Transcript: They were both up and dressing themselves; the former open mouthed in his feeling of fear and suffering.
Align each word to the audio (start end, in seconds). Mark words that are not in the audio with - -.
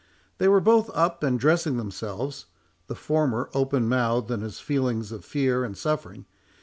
They 0.39 0.47
were 0.47 0.59
both 0.61 0.89
up 0.95 1.21
and 1.21 1.39
dressing 1.39 1.77
themselves; 1.77 2.47
the 2.87 2.95
former 2.95 3.51
open 3.53 3.87
mouthed 3.87 4.31
in 4.31 4.41
his 4.41 4.59
feeling 4.59 5.01
of 5.11 5.23
fear 5.23 5.63
and 5.63 5.77
suffering. 5.77 6.25